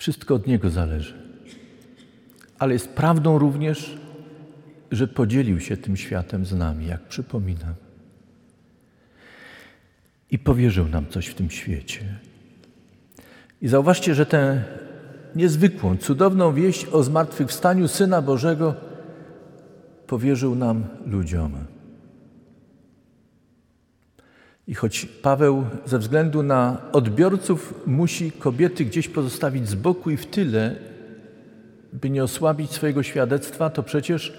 Wszystko 0.00 0.34
od 0.34 0.46
Niego 0.46 0.70
zależy. 0.70 1.14
Ale 2.58 2.72
jest 2.72 2.88
prawdą 2.88 3.38
również, 3.38 3.98
że 4.90 5.08
podzielił 5.08 5.60
się 5.60 5.76
tym 5.76 5.96
światem 5.96 6.46
z 6.46 6.52
nami, 6.52 6.86
jak 6.86 7.08
przypominam. 7.08 7.74
I 10.30 10.38
powierzył 10.38 10.88
nam 10.88 11.06
coś 11.08 11.26
w 11.26 11.34
tym 11.34 11.50
świecie. 11.50 12.00
I 13.62 13.68
zauważcie, 13.68 14.14
że 14.14 14.26
tę 14.26 14.64
niezwykłą, 15.36 15.96
cudowną 15.96 16.54
wieść 16.54 16.86
o 16.92 17.02
zmartwychwstaniu 17.02 17.88
Syna 17.88 18.22
Bożego 18.22 18.74
powierzył 20.06 20.54
nam 20.54 20.84
ludziom. 21.06 21.52
I 24.70 24.74
choć 24.74 25.06
Paweł 25.06 25.66
ze 25.84 25.98
względu 25.98 26.42
na 26.42 26.82
odbiorców 26.92 27.74
musi 27.86 28.32
kobiety 28.32 28.84
gdzieś 28.84 29.08
pozostawić 29.08 29.68
z 29.68 29.74
boku 29.74 30.10
i 30.10 30.16
w 30.16 30.26
tyle, 30.26 30.76
by 31.92 32.10
nie 32.10 32.24
osłabić 32.24 32.70
swojego 32.70 33.02
świadectwa, 33.02 33.70
to 33.70 33.82
przecież 33.82 34.32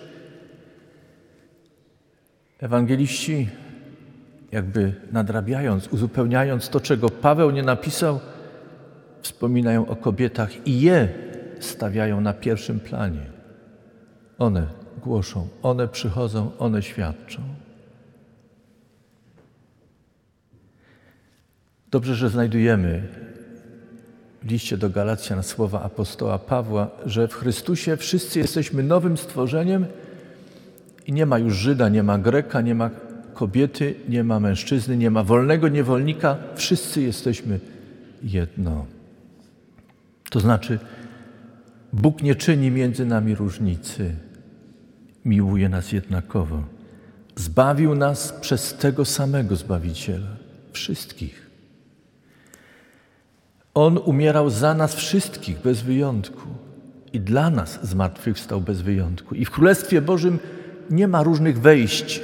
ewangeliści, 2.59 3.49
jakby 4.51 4.93
nadrabiając, 5.11 5.87
uzupełniając 5.87 6.69
to, 6.69 6.79
czego 6.79 7.09
Paweł 7.09 7.51
nie 7.51 7.63
napisał, 7.63 8.19
wspominają 9.21 9.87
o 9.87 9.95
kobietach 9.95 10.67
i 10.67 10.81
je 10.81 11.09
stawiają 11.59 12.21
na 12.21 12.33
pierwszym 12.33 12.79
planie. 12.79 13.25
One 14.39 14.67
głoszą, 15.03 15.47
one 15.63 15.87
przychodzą, 15.87 16.51
one 16.59 16.81
świadczą. 16.81 17.60
Dobrze, 21.91 22.15
że 22.15 22.29
znajdujemy 22.29 23.07
w 24.43 24.51
liście 24.51 24.77
do 24.77 24.89
Galacjan 24.89 25.43
słowa 25.43 25.81
apostoła 25.81 26.39
Pawła, 26.39 26.89
że 27.05 27.27
w 27.27 27.33
Chrystusie 27.33 27.97
wszyscy 27.97 28.39
jesteśmy 28.39 28.83
nowym 28.83 29.17
stworzeniem 29.17 29.85
i 31.07 31.13
nie 31.13 31.25
ma 31.25 31.39
już 31.39 31.55
Żyda, 31.55 31.89
nie 31.89 32.03
ma 32.03 32.17
Greka, 32.17 32.61
nie 32.61 32.75
ma 32.75 32.89
kobiety, 33.33 33.95
nie 34.09 34.23
ma 34.23 34.39
mężczyzny, 34.39 34.97
nie 34.97 35.11
ma 35.11 35.23
wolnego 35.23 35.67
niewolnika. 35.67 36.37
Wszyscy 36.55 37.01
jesteśmy 37.01 37.59
jedno. 38.23 38.85
To 40.29 40.39
znaczy, 40.39 40.79
Bóg 41.93 42.23
nie 42.23 42.35
czyni 42.35 42.71
między 42.71 43.05
nami 43.05 43.35
różnicy, 43.35 44.15
miłuje 45.25 45.69
nas 45.69 45.91
jednakowo. 45.91 46.63
Zbawił 47.35 47.95
nas 47.95 48.33
przez 48.41 48.73
tego 48.73 49.05
samego 49.05 49.55
Zbawiciela, 49.55 50.37
wszystkich. 50.71 51.50
On 53.73 53.97
umierał 53.97 54.49
za 54.49 54.73
nas 54.73 54.95
wszystkich 54.95 55.61
bez 55.61 55.81
wyjątku 55.81 56.47
i 57.13 57.19
dla 57.19 57.49
nas 57.49 57.79
zmartwychwstał 57.83 58.61
bez 58.61 58.81
wyjątku. 58.81 59.35
I 59.35 59.45
w 59.45 59.51
Królestwie 59.51 60.01
Bożym 60.01 60.39
nie 60.89 61.07
ma 61.07 61.23
różnych 61.23 61.59
wejść 61.59 62.21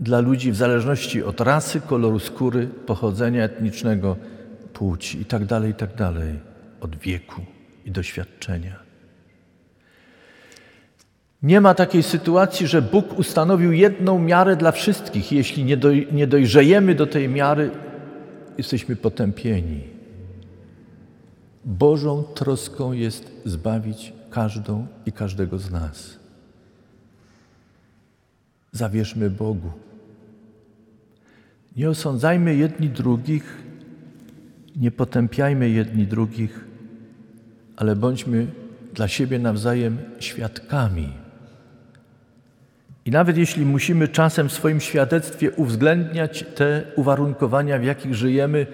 dla 0.00 0.20
ludzi 0.20 0.52
w 0.52 0.56
zależności 0.56 1.22
od 1.22 1.40
rasy, 1.40 1.80
koloru 1.80 2.18
skóry, 2.18 2.66
pochodzenia 2.66 3.44
etnicznego, 3.44 4.16
płci 4.72 5.18
itd., 5.18 5.46
tak 5.46 5.64
itd. 5.64 5.96
Tak 5.96 6.14
od 6.80 6.96
wieku 6.96 7.40
i 7.84 7.90
doświadczenia. 7.90 8.76
Nie 11.42 11.60
ma 11.60 11.74
takiej 11.74 12.02
sytuacji, 12.02 12.66
że 12.66 12.82
Bóg 12.82 13.18
ustanowił 13.18 13.72
jedną 13.72 14.18
miarę 14.18 14.56
dla 14.56 14.72
wszystkich. 14.72 15.32
Jeśli 15.32 15.64
nie, 15.64 15.76
doj, 15.76 16.08
nie 16.12 16.26
dojrzejemy 16.26 16.94
do 16.94 17.06
tej 17.06 17.28
miary, 17.28 17.70
jesteśmy 18.58 18.96
potępieni. 18.96 19.91
Bożą 21.64 22.22
troską 22.22 22.92
jest 22.92 23.32
zbawić 23.44 24.12
każdą 24.30 24.86
i 25.06 25.12
każdego 25.12 25.58
z 25.58 25.70
nas. 25.70 26.18
Zawierzmy 28.72 29.30
Bogu. 29.30 29.70
Nie 31.76 31.90
osądzajmy 31.90 32.54
jedni 32.54 32.88
drugich, 32.88 33.62
nie 34.76 34.90
potępiajmy 34.90 35.70
jedni 35.70 36.06
drugich, 36.06 36.64
ale 37.76 37.96
bądźmy 37.96 38.46
dla 38.94 39.08
siebie 39.08 39.38
nawzajem 39.38 39.98
świadkami. 40.20 41.12
I 43.04 43.10
nawet 43.10 43.36
jeśli 43.36 43.66
musimy 43.66 44.08
czasem 44.08 44.48
w 44.48 44.52
swoim 44.52 44.80
świadectwie 44.80 45.50
uwzględniać 45.50 46.44
te 46.54 46.82
uwarunkowania, 46.96 47.78
w 47.78 47.84
jakich 47.84 48.14
żyjemy, 48.14 48.66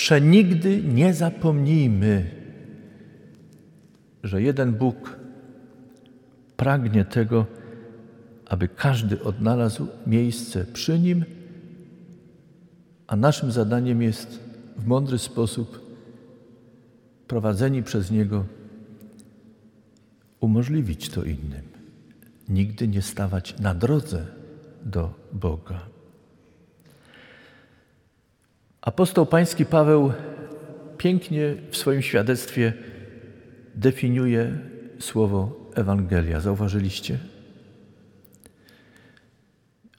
przenigdy 0.00 0.82
nie 0.82 1.14
zapomnijmy, 1.14 2.30
że 4.22 4.42
jeden 4.42 4.72
Bóg 4.72 5.18
pragnie 6.56 7.04
tego, 7.04 7.46
aby 8.46 8.68
każdy 8.68 9.22
odnalazł 9.22 9.86
miejsce 10.06 10.64
przy 10.64 10.98
Nim, 10.98 11.24
a 13.06 13.16
naszym 13.16 13.52
zadaniem 13.52 14.02
jest 14.02 14.40
w 14.76 14.86
mądry 14.86 15.18
sposób 15.18 15.80
prowadzeni 17.26 17.82
przez 17.82 18.10
Niego, 18.10 18.44
umożliwić 20.40 21.08
to 21.08 21.24
innym. 21.24 21.68
Nigdy 22.48 22.88
nie 22.88 23.02
stawać 23.02 23.58
na 23.58 23.74
drodze 23.74 24.26
do 24.82 25.14
Boga. 25.32 25.99
Apostoł 28.82 29.26
Pański 29.26 29.64
Paweł 29.66 30.12
pięknie 30.98 31.54
w 31.70 31.76
swoim 31.76 32.02
świadectwie 32.02 32.72
definiuje 33.74 34.58
słowo 34.98 35.70
Ewangelia. 35.74 36.40
Zauważyliście? 36.40 37.18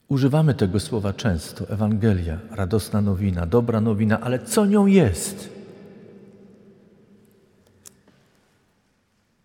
Używamy 0.07 0.53
tego 0.53 0.79
słowa 0.79 1.13
często. 1.13 1.69
Ewangelia, 1.69 2.39
radosna 2.51 3.01
nowina, 3.01 3.45
dobra 3.45 3.81
nowina, 3.81 4.21
ale 4.21 4.39
co 4.39 4.65
nią 4.65 4.85
jest? 4.85 5.49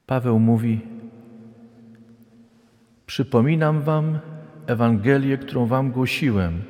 Paweł 0.06 0.38
mówi: 0.38 0.80
Przypominam 3.06 3.82
Wam 3.82 4.18
Ewangelię, 4.66 5.38
którą 5.38 5.66
Wam 5.66 5.92
głosiłem, 5.92 6.62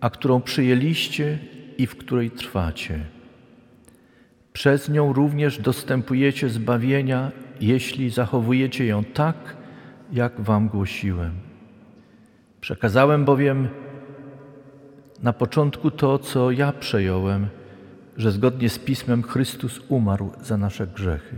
a 0.00 0.10
którą 0.10 0.40
przyjęliście 0.40 1.38
i 1.78 1.86
w 1.86 1.96
której 1.96 2.30
trwacie. 2.30 3.04
Przez 4.52 4.88
nią 4.88 5.12
również 5.12 5.58
dostępujecie 5.58 6.48
zbawienia, 6.48 7.32
jeśli 7.60 8.10
zachowujecie 8.10 8.86
ją 8.86 9.04
tak, 9.04 9.56
jak 10.12 10.40
Wam 10.40 10.68
głosiłem. 10.68 11.32
Przekazałem 12.60 13.24
bowiem 13.24 13.68
na 15.22 15.32
początku 15.32 15.90
to, 15.90 16.18
co 16.18 16.50
ja 16.50 16.72
przejąłem, 16.72 17.46
że 18.16 18.32
zgodnie 18.32 18.68
z 18.68 18.78
Pismem 18.78 19.22
Chrystus 19.22 19.80
umarł 19.88 20.30
za 20.42 20.56
nasze 20.56 20.86
grzechy, 20.86 21.36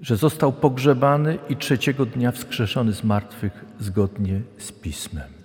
że 0.00 0.16
został 0.16 0.52
pogrzebany 0.52 1.38
i 1.48 1.56
trzeciego 1.56 2.06
dnia 2.06 2.32
wskrzeszony 2.32 2.92
z 2.92 3.04
martwych 3.04 3.64
zgodnie 3.80 4.40
z 4.58 4.72
Pismem. 4.72 5.37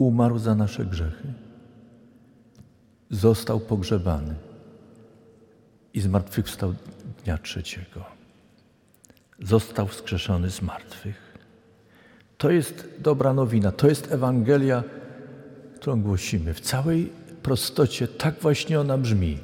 Umarł 0.00 0.38
za 0.38 0.54
nasze 0.54 0.84
grzechy, 0.84 1.32
został 3.10 3.60
pogrzebany 3.60 4.34
i 5.94 6.00
zmartwychwstał 6.00 6.74
dnia 7.24 7.38
trzeciego 7.38 8.20
został 9.42 9.86
wskrzeszony 9.86 10.50
z 10.50 10.62
martwych. 10.62 11.38
To 12.38 12.50
jest 12.50 12.88
dobra 12.98 13.34
nowina, 13.34 13.72
to 13.72 13.88
jest 13.88 14.12
Ewangelia, 14.12 14.84
którą 15.74 16.02
głosimy. 16.02 16.54
W 16.54 16.60
całej 16.60 17.12
prostocie 17.42 18.08
tak 18.08 18.40
właśnie 18.40 18.80
ona 18.80 18.98
brzmi. 18.98 19.38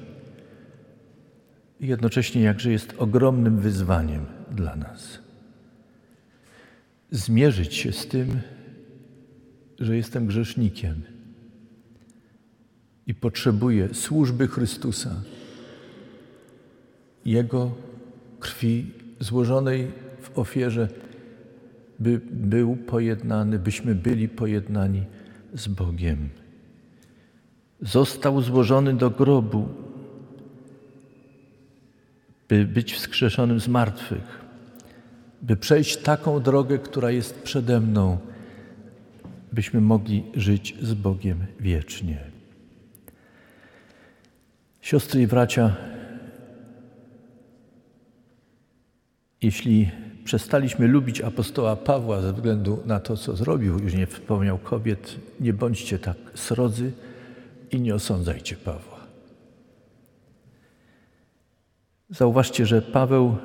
I 1.80 1.86
jednocześnie 1.86 2.42
jakże 2.42 2.72
jest 2.72 2.94
ogromnym 2.98 3.58
wyzwaniem 3.58 4.26
dla 4.50 4.76
nas. 4.76 5.18
Zmierzyć 7.10 7.74
się 7.74 7.92
z 7.92 8.08
tym, 8.08 8.40
że 9.80 9.96
jestem 9.96 10.26
grzesznikiem 10.26 11.02
i 13.06 13.14
potrzebuję 13.14 13.94
służby 13.94 14.48
Chrystusa, 14.48 15.22
Jego 17.24 17.74
krwi 18.40 18.90
złożonej 19.20 19.90
w 20.20 20.38
ofierze, 20.38 20.88
by 21.98 22.20
był 22.30 22.76
pojednany, 22.76 23.58
byśmy 23.58 23.94
byli 23.94 24.28
pojednani 24.28 25.04
z 25.54 25.68
Bogiem. 25.68 26.28
Został 27.80 28.42
złożony 28.42 28.94
do 28.94 29.10
grobu, 29.10 29.68
by 32.48 32.64
być 32.64 32.94
wskrzeszonym 32.94 33.60
z 33.60 33.68
martwych, 33.68 34.44
by 35.42 35.56
przejść 35.56 35.96
taką 35.96 36.40
drogę, 36.40 36.78
która 36.78 37.10
jest 37.10 37.34
przede 37.42 37.80
mną, 37.80 38.18
byśmy 39.52 39.80
mogli 39.80 40.24
żyć 40.34 40.74
z 40.82 40.94
Bogiem 40.94 41.46
wiecznie. 41.60 42.18
Siostry 44.80 45.22
i 45.22 45.26
bracia, 45.26 45.76
Jeśli 49.42 49.90
przestaliśmy 50.24 50.86
lubić 50.86 51.20
apostoła 51.20 51.76
Pawła 51.76 52.20
ze 52.20 52.32
względu 52.32 52.82
na 52.86 53.00
to, 53.00 53.16
co 53.16 53.36
zrobił, 53.36 53.78
już 53.78 53.94
nie 53.94 54.06
wspomniał 54.06 54.58
kobiet, 54.58 55.16
nie 55.40 55.52
bądźcie 55.52 55.98
tak 55.98 56.16
srodzy 56.34 56.92
i 57.70 57.80
nie 57.80 57.94
osądzajcie 57.94 58.56
Pawła. 58.56 58.96
Zauważcie, 62.10 62.66
że 62.66 62.82
Paweł 62.82 63.36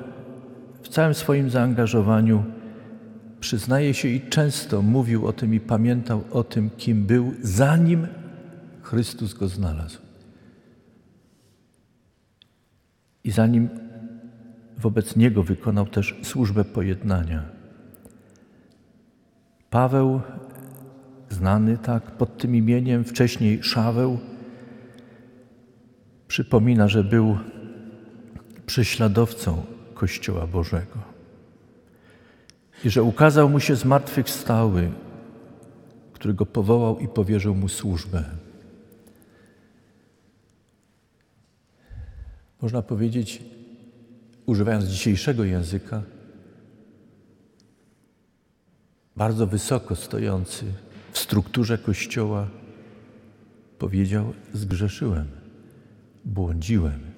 w 0.82 0.88
całym 0.88 1.14
swoim 1.14 1.50
zaangażowaniu 1.50 2.44
przyznaje 3.42 3.94
się 3.94 4.08
i 4.08 4.20
często 4.20 4.82
mówił 4.82 5.26
o 5.26 5.32
tym 5.32 5.54
i 5.54 5.60
pamiętał 5.60 6.24
o 6.30 6.44
tym, 6.44 6.70
kim 6.70 7.06
był, 7.06 7.34
zanim 7.42 8.06
Chrystus 8.82 9.34
go 9.34 9.48
znalazł. 9.48 9.98
I 13.24 13.30
zanim 13.30 13.68
wobec 14.78 15.16
niego 15.16 15.42
wykonał 15.42 15.86
też 15.86 16.16
służbę 16.22 16.64
pojednania. 16.64 17.42
Paweł, 19.70 20.20
znany 21.30 21.78
tak 21.78 22.10
pod 22.10 22.38
tym 22.38 22.56
imieniem, 22.56 23.04
wcześniej 23.04 23.62
Szaweł, 23.62 24.18
przypomina, 26.28 26.88
że 26.88 27.04
był 27.04 27.38
prześladowcą 28.66 29.62
Kościoła 29.94 30.46
Bożego 30.46 31.11
i 32.84 32.90
że 32.90 33.02
ukazał 33.02 33.48
mu 33.48 33.60
się 33.60 33.76
zmartwychwstały, 33.76 34.90
który 36.12 36.34
go 36.34 36.46
powołał 36.46 36.98
i 36.98 37.08
powierzył 37.08 37.54
mu 37.54 37.68
służbę. 37.68 38.24
Można 42.62 42.82
powiedzieć, 42.82 43.42
używając 44.46 44.84
dzisiejszego 44.84 45.44
języka, 45.44 46.02
bardzo 49.16 49.46
wysoko 49.46 49.96
stojący 49.96 50.64
w 51.12 51.18
strukturze 51.18 51.78
Kościoła, 51.78 52.48
powiedział: 53.78 54.32
Zgrzeszyłem, 54.54 55.26
błądziłem. 56.24 57.11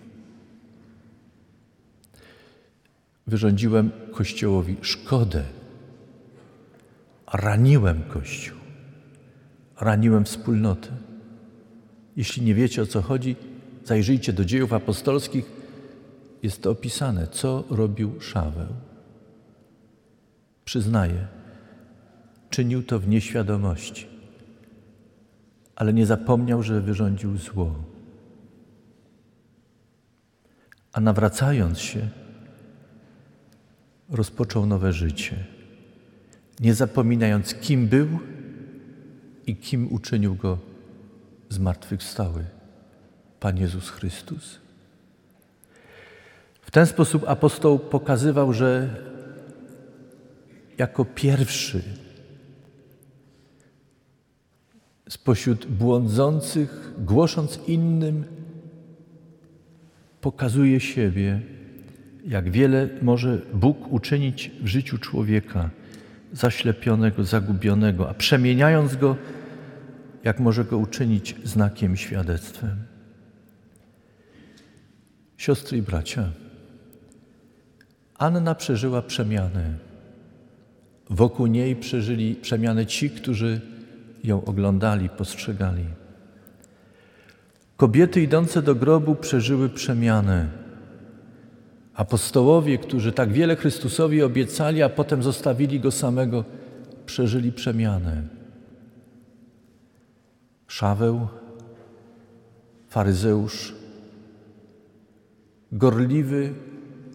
Wyrządziłem 3.26 3.90
Kościołowi 4.12 4.76
szkodę, 4.82 5.44
raniłem 7.32 8.02
Kościół, 8.02 8.58
raniłem 9.80 10.24
wspólnotę. 10.24 10.88
Jeśli 12.16 12.42
nie 12.42 12.54
wiecie 12.54 12.82
o 12.82 12.86
co 12.86 13.02
chodzi, 13.02 13.36
zajrzyjcie 13.84 14.32
do 14.32 14.44
dziejów 14.44 14.72
apostolskich 14.72 15.50
jest 16.42 16.62
to 16.62 16.70
opisane, 16.70 17.26
co 17.26 17.64
robił 17.70 18.20
Szaweł. 18.20 18.68
Przyznaje, 20.64 21.26
czynił 22.50 22.82
to 22.82 22.98
w 22.98 23.08
nieświadomości, 23.08 24.06
ale 25.76 25.92
nie 25.92 26.06
zapomniał, 26.06 26.62
że 26.62 26.80
wyrządził 26.80 27.36
zło. 27.36 27.74
A 30.92 31.00
nawracając 31.00 31.78
się, 31.78 32.08
rozpoczął 34.10 34.66
nowe 34.66 34.92
życie, 34.92 35.44
nie 36.60 36.74
zapominając, 36.74 37.54
kim 37.54 37.88
był 37.88 38.08
i 39.46 39.56
kim 39.56 39.92
uczynił 39.92 40.34
go 40.34 40.58
zmartwychwstały 41.48 42.44
Pan 43.40 43.58
Jezus 43.58 43.90
Chrystus. 43.90 44.58
W 46.62 46.70
ten 46.70 46.86
sposób 46.86 47.24
apostoł 47.26 47.78
pokazywał, 47.78 48.52
że 48.52 48.96
jako 50.78 51.04
pierwszy 51.04 51.82
spośród 55.08 55.66
błądzących, 55.66 56.92
głosząc 56.98 57.60
innym, 57.66 58.24
pokazuje 60.20 60.80
siebie, 60.80 61.40
jak 62.26 62.50
wiele 62.50 62.88
może 63.02 63.38
Bóg 63.54 63.92
uczynić 63.92 64.50
w 64.62 64.66
życiu 64.66 64.98
człowieka 64.98 65.70
zaślepionego, 66.32 67.24
zagubionego, 67.24 68.10
a 68.10 68.14
przemieniając 68.14 68.96
go, 68.96 69.16
jak 70.24 70.40
może 70.40 70.64
go 70.64 70.78
uczynić 70.78 71.36
znakiem, 71.44 71.96
świadectwem. 71.96 72.76
Siostry 75.36 75.78
i 75.78 75.82
bracia, 75.82 76.30
Anna 78.18 78.54
przeżyła 78.54 79.02
przemianę. 79.02 79.74
Wokół 81.10 81.46
niej 81.46 81.76
przeżyli 81.76 82.34
przemianę 82.34 82.86
ci, 82.86 83.10
którzy 83.10 83.60
ją 84.24 84.44
oglądali, 84.44 85.08
postrzegali. 85.08 85.84
Kobiety 87.76 88.22
idące 88.22 88.62
do 88.62 88.74
grobu 88.74 89.14
przeżyły 89.14 89.68
przemianę. 89.68 90.63
Apostołowie, 91.94 92.78
którzy 92.78 93.12
tak 93.12 93.32
wiele 93.32 93.56
Chrystusowi 93.56 94.22
obiecali, 94.22 94.82
a 94.82 94.88
potem 94.88 95.22
zostawili 95.22 95.80
go 95.80 95.90
samego, 95.90 96.44
przeżyli 97.06 97.52
przemianę. 97.52 98.22
Szaweł, 100.66 101.28
faryzeusz, 102.88 103.74
gorliwy 105.72 106.54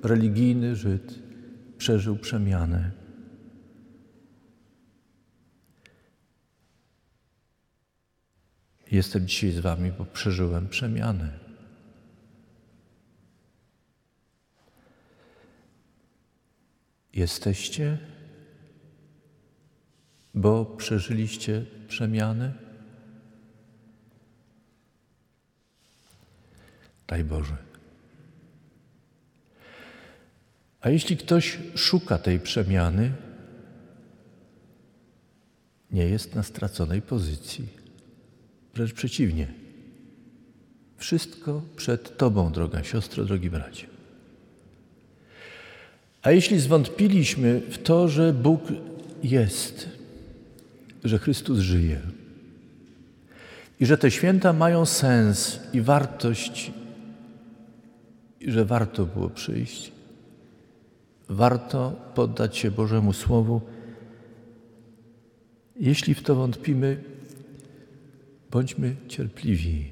religijny 0.03 0.75
Żyd 0.75 1.19
przeżył 1.77 2.17
przemianę. 2.17 2.91
Jestem 8.91 9.27
dzisiaj 9.27 9.51
z 9.51 9.59
Wami, 9.59 9.91
bo 9.91 10.05
przeżyłem 10.05 10.67
przemianę. 10.67 11.48
Jesteście, 17.19 17.97
bo 20.33 20.65
przeżyliście 20.65 21.65
przemianę? 21.87 22.53
Daj 27.07 27.23
Boże. 27.23 27.57
A 30.81 30.89
jeśli 30.89 31.17
ktoś 31.17 31.59
szuka 31.75 32.17
tej 32.17 32.39
przemiany, 32.39 33.11
nie 35.91 36.05
jest 36.05 36.35
na 36.35 36.43
straconej 36.43 37.01
pozycji. 37.01 37.67
Wręcz 38.73 38.93
przeciwnie. 38.93 39.53
Wszystko 40.97 41.61
przed 41.75 42.17
Tobą, 42.17 42.51
droga 42.51 42.83
siostro, 42.83 43.25
drogi 43.25 43.49
bracie. 43.49 43.98
A 46.21 46.31
jeśli 46.31 46.59
zwątpiliśmy 46.59 47.61
w 47.69 47.77
to, 47.77 48.07
że 48.07 48.33
Bóg 48.33 48.61
jest, 49.23 49.89
że 51.03 51.19
Chrystus 51.19 51.59
żyje 51.59 52.01
i 53.79 53.85
że 53.85 53.97
te 53.97 54.11
święta 54.11 54.53
mają 54.53 54.85
sens 54.85 55.59
i 55.73 55.81
wartość, 55.81 56.71
i 58.39 58.51
że 58.51 58.65
warto 58.65 59.05
było 59.05 59.29
przyjść, 59.29 59.91
warto 61.29 61.95
poddać 62.15 62.57
się 62.57 62.71
Bożemu 62.71 63.13
Słowu, 63.13 63.61
jeśli 65.75 66.13
w 66.13 66.23
to 66.23 66.35
wątpimy, 66.35 67.03
bądźmy 68.51 68.95
cierpliwi. 69.07 69.91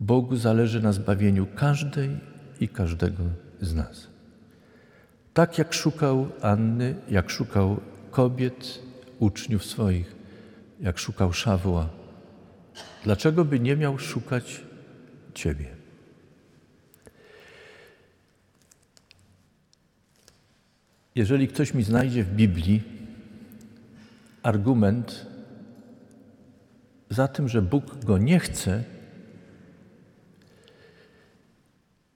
Bogu 0.00 0.36
zależy 0.36 0.82
na 0.82 0.92
zbawieniu 0.92 1.46
każdej 1.54 2.10
i 2.60 2.68
każdego 2.68 3.22
z 3.60 3.74
nas. 3.74 4.13
Tak 5.34 5.58
jak 5.58 5.74
szukał 5.74 6.28
Anny, 6.42 6.94
jak 7.10 7.30
szukał 7.30 7.80
kobiet, 8.10 8.82
uczniów 9.18 9.64
swoich, 9.64 10.16
jak 10.80 10.98
szukał 10.98 11.32
Szawła. 11.32 11.88
Dlaczego 13.04 13.44
by 13.44 13.60
nie 13.60 13.76
miał 13.76 13.98
szukać 13.98 14.60
Ciebie? 15.34 15.66
Jeżeli 21.14 21.48
ktoś 21.48 21.74
mi 21.74 21.82
znajdzie 21.82 22.24
w 22.24 22.34
Biblii 22.34 22.82
argument 24.42 25.26
za 27.10 27.28
tym, 27.28 27.48
że 27.48 27.62
Bóg 27.62 28.04
go 28.04 28.18
nie 28.18 28.40
chce, 28.40 28.84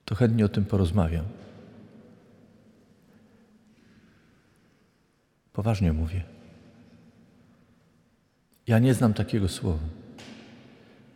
to 0.05 0.15
chętnie 0.15 0.45
o 0.45 0.49
tym 0.49 0.65
porozmawiam. 0.65 1.38
Poważnie 5.59 5.93
mówię. 5.93 6.23
Ja 8.67 8.79
nie 8.79 8.93
znam 8.93 9.13
takiego 9.13 9.47
słowa. 9.47 9.83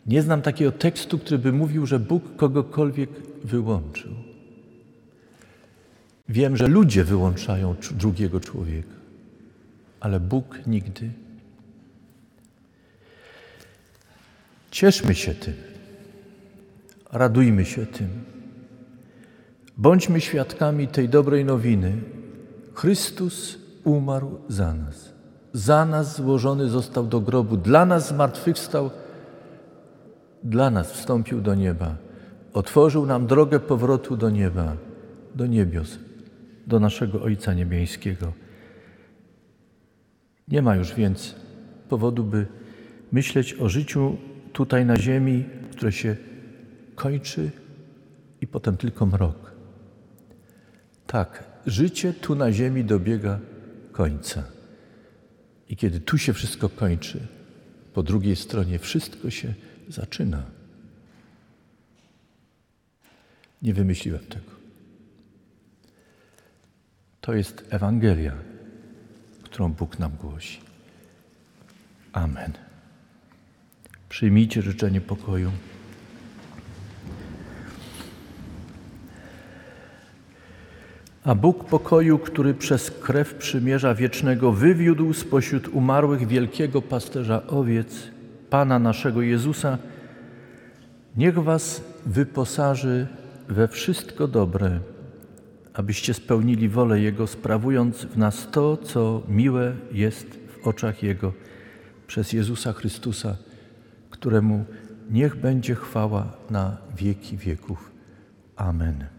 Nie 0.06 0.22
znam 0.22 0.42
takiego 0.42 0.72
tekstu, 0.72 1.20
który 1.20 1.40
by 1.40 1.52
mówił, 1.52 1.86
że 1.86 2.00
Bóg 2.00 2.36
kogokolwiek 2.36 3.10
wyłączył. 3.44 4.12
Wiem, 6.30 6.58
że 6.58 6.68
ludzie 6.68 7.04
wyłączają 7.04 7.76
drugiego 7.92 8.40
człowieka, 8.40 8.96
ale 10.00 10.20
Bóg 10.20 10.60
nigdy. 10.68 11.12
Cieszmy 14.72 15.16
się 15.16 15.34
tym, 15.36 15.54
radujmy 17.12 17.66
się 17.66 17.86
tym. 17.86 18.10
Bądźmy 19.78 20.22
świadkami 20.22 20.88
tej 20.88 21.10
dobrej 21.10 21.46
nowiny. 21.46 21.94
Chrystus 22.74 23.63
umarł 23.84 24.40
za 24.48 24.74
nas. 24.74 25.14
Za 25.54 25.86
nas 25.86 26.16
złożony 26.16 26.70
został 26.70 27.08
do 27.08 27.22
grobu, 27.22 27.58
dla 27.58 27.86
nas 27.86 28.08
zmartwychwstał, 28.08 28.90
dla 30.44 30.70
nas 30.70 30.92
wstąpił 30.92 31.42
do 31.42 31.56
nieba. 31.56 31.96
Otworzył 32.54 33.06
nam 33.06 33.28
drogę 33.28 33.60
powrotu 33.60 34.18
do 34.18 34.30
nieba, 34.30 34.76
do 35.36 35.46
niebios, 35.46 36.00
do 36.68 36.80
naszego 36.80 37.22
Ojca 37.22 37.54
Niebieskiego. 37.54 38.34
Nie 40.48 40.62
ma 40.62 40.76
już 40.76 40.94
więc 40.94 41.36
powodu, 41.90 42.24
by 42.24 42.48
myśleć 43.12 43.54
o 43.54 43.70
życiu 43.70 44.18
tutaj 44.54 44.86
na 44.86 44.98
ziemi, 44.98 45.46
które 45.72 45.92
się 45.92 46.16
kończy 46.96 47.52
i 48.42 48.48
potem 48.48 48.78
tylko 48.78 49.06
mrok. 49.06 49.52
Tak, 51.08 51.44
życie 51.66 52.14
tu 52.14 52.36
na 52.36 52.52
ziemi 52.52 52.84
dobiega 52.84 53.40
końca. 53.94 54.44
I 55.70 55.76
kiedy 55.76 56.00
tu 56.00 56.18
się 56.18 56.34
wszystko 56.34 56.70
kończy, 56.70 57.28
po 57.94 58.04
drugiej 58.04 58.36
stronie 58.36 58.80
wszystko 58.80 59.30
się 59.30 59.54
zaczyna. 59.90 60.44
Nie 63.62 63.74
wymyśliłem 63.74 64.26
tego. 64.26 64.52
To 67.22 67.34
jest 67.34 67.66
Ewangelia, 67.70 68.34
którą 69.44 69.74
Bóg 69.74 70.00
nam 70.00 70.12
głosi. 70.12 70.60
Amen. 72.14 72.54
Przyjmijcie 74.10 74.62
życzenie 74.62 75.02
pokoju. 75.02 75.52
A 81.24 81.36
Bóg 81.36 81.64
pokoju, 81.64 82.20
który 82.20 82.54
przez 82.54 82.92
krew 82.92 83.36
przymierza 83.36 83.96
wiecznego 83.96 84.52
wywiódł 84.52 85.14
spośród 85.14 85.68
umarłych 85.68 86.28
wielkiego 86.28 86.82
pasterza 86.82 87.48
owiec, 87.48 88.14
Pana 88.50 88.80
naszego 88.80 89.22
Jezusa, 89.22 89.78
niech 91.18 91.40
Was 91.40 91.84
wyposaży 92.06 93.08
we 93.50 93.68
wszystko 93.68 94.28
dobre, 94.28 94.80
abyście 95.74 96.14
spełnili 96.14 96.70
wolę 96.70 97.00
Jego, 97.00 97.28
sprawując 97.28 98.06
w 98.06 98.18
nas 98.18 98.48
to, 98.52 98.78
co 98.78 99.24
miłe 99.28 99.76
jest 99.92 100.28
w 100.48 100.68
oczach 100.68 101.04
Jego, 101.04 101.34
przez 102.08 102.34
Jezusa 102.34 102.74
Chrystusa, 102.74 103.36
któremu 104.10 104.66
niech 105.12 105.36
będzie 105.36 105.76
chwała 105.76 106.28
na 106.50 106.78
wieki 106.98 107.38
wieków. 107.38 107.92
Amen. 108.56 109.13